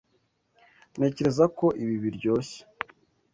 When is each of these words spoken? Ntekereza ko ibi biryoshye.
Ntekereza 0.97 1.45
ko 1.57 1.65
ibi 1.83 1.95
biryoshye. 2.03 2.59